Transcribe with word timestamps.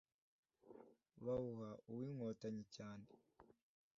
bawuha 1.23 1.71
uw'inkotanyi 1.89 2.63
cyane, 2.75 3.07